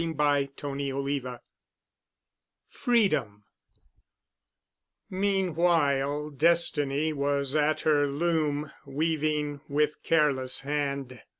[0.03, 1.39] *CHAPTER XX*
[2.69, 3.43] *FREEDOM*
[5.11, 11.21] Meanwhile, Destiny was at her loom, weaving with careless hand.